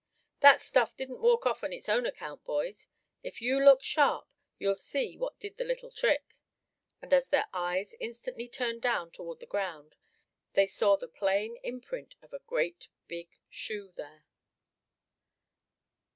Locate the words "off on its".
1.45-1.87